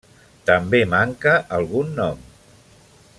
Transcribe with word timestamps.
També 0.49 0.79
manca 0.93 1.35
algun 1.59 1.95
nom. 2.01 2.25